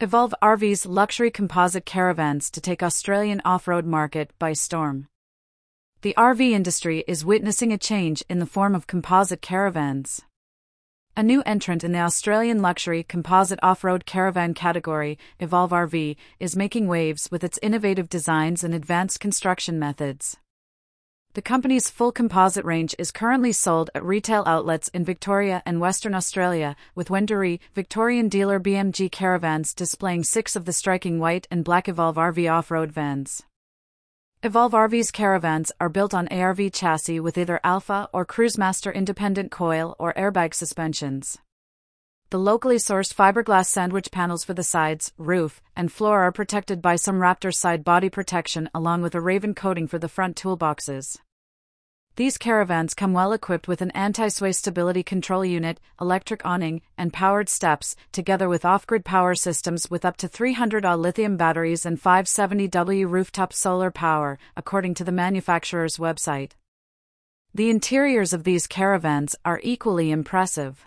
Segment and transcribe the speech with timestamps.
[0.00, 5.08] Evolve RV's luxury composite caravans to take Australian off-road market by storm.
[6.02, 10.22] The RV industry is witnessing a change in the form of composite caravans.
[11.16, 16.86] A new entrant in the Australian luxury composite off-road caravan category, Evolve RV, is making
[16.86, 20.36] waves with its innovative designs and advanced construction methods.
[21.34, 26.14] The company's full composite range is currently sold at retail outlets in Victoria and Western
[26.14, 31.88] Australia, with Wendouree, Victorian dealer BMG Caravans displaying six of the striking white and black
[31.88, 33.42] Evolve RV off road vans.
[34.42, 39.96] Evolve RV's caravans are built on ARV chassis with either Alpha or Cruisemaster independent coil
[39.98, 41.38] or airbag suspensions.
[42.30, 46.96] The locally sourced fiberglass sandwich panels for the sides, roof, and floor are protected by
[46.96, 51.16] some Raptor side body protection along with a Raven coating for the front toolboxes.
[52.16, 57.48] These caravans come well equipped with an anti-sway stability control unit, electric awning, and powered
[57.48, 63.08] steps, together with off-grid power systems with up to 300 Ah lithium batteries and 570W
[63.08, 66.50] rooftop solar power, according to the manufacturer's website.
[67.54, 70.86] The interiors of these caravans are equally impressive.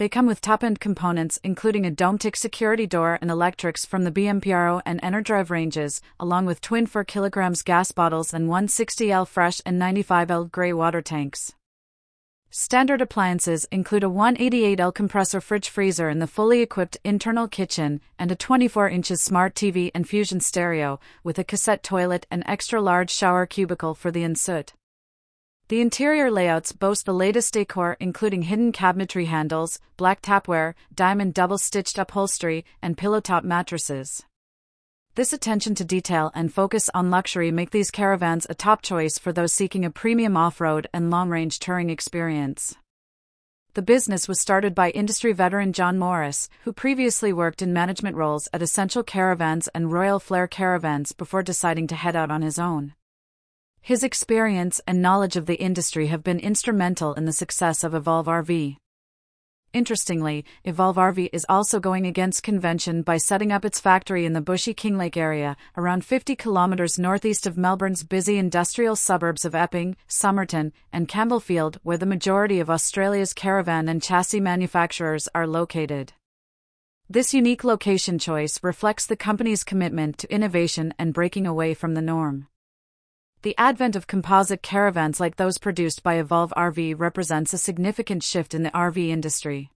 [0.00, 4.80] They come with top-end components including a Dometic security door and electrics from the BMPRO
[4.86, 10.50] and EnerDrive ranges, along with twin 4 kg gas bottles and 160L fresh and 95L
[10.50, 11.52] gray water tanks.
[12.48, 18.32] Standard appliances include a 188L compressor fridge freezer in the fully equipped internal kitchen and
[18.32, 23.10] a 24 inches smart TV and fusion stereo with a cassette toilet and extra large
[23.10, 24.72] shower cubicle for the ensuite.
[25.70, 31.58] The interior layouts boast the latest decor, including hidden cabinetry handles, black tapware, diamond double
[31.58, 34.24] stitched upholstery, and pillow top mattresses.
[35.14, 39.32] This attention to detail and focus on luxury make these caravans a top choice for
[39.32, 42.74] those seeking a premium off road and long range touring experience.
[43.74, 48.48] The business was started by industry veteran John Morris, who previously worked in management roles
[48.52, 52.94] at Essential Caravans and Royal Flair Caravans before deciding to head out on his own.
[53.82, 58.26] His experience and knowledge of the industry have been instrumental in the success of Evolve
[58.26, 58.76] RV.
[59.72, 64.40] Interestingly, Evolve RV is also going against convention by setting up its factory in the
[64.40, 70.72] Bushy Kinglake area, around 50 kilometers northeast of Melbourne's busy industrial suburbs of Epping, Somerton,
[70.92, 76.12] and Campbellfield, where the majority of Australia's caravan and chassis manufacturers are located.
[77.08, 82.02] This unique location choice reflects the company's commitment to innovation and breaking away from the
[82.02, 82.48] norm.
[83.42, 88.52] The advent of composite caravans like those produced by Evolve RV represents a significant shift
[88.52, 89.70] in the RV industry.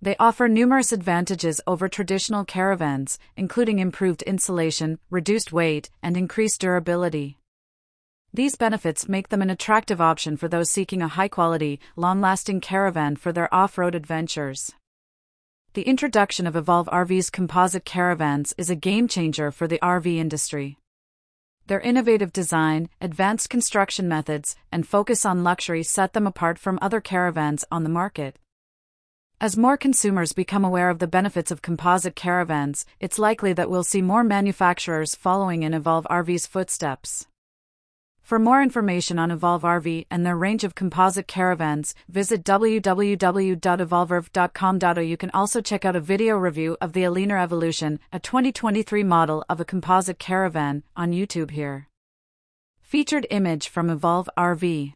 [0.00, 7.38] They offer numerous advantages over traditional caravans, including improved insulation, reduced weight, and increased durability.
[8.34, 12.62] These benefits make them an attractive option for those seeking a high quality, long lasting
[12.62, 14.72] caravan for their off road adventures.
[15.74, 20.78] The introduction of Evolve RV's composite caravans is a game changer for the RV industry.
[21.66, 27.00] Their innovative design, advanced construction methods, and focus on luxury set them apart from other
[27.00, 28.36] caravans on the market.
[29.40, 33.82] As more consumers become aware of the benefits of composite caravans, it's likely that we'll
[33.82, 37.26] see more manufacturers following in Evolve RV's footsteps.
[38.32, 45.06] For more information on Evolve RV and their range of composite caravans, visit www.evolverv.com.
[45.06, 49.44] You can also check out a video review of the Eleanor Evolution, a 2023 model
[49.50, 51.88] of a composite caravan, on YouTube here.
[52.80, 54.94] Featured image from Evolve RV.